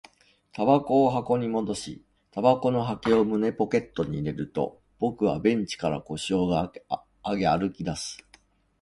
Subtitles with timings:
[0.53, 6.71] 煙草を箱に戻し、煙草の箱を胸ポケットに入れると、僕はベンチから腰を上
[7.37, 8.17] げ、歩き出す